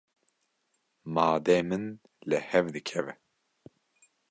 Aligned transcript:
Madê 1.15 1.59
min 1.69 1.83
li 2.29 2.37
hev 2.49 2.65
dikeve. 2.73 3.13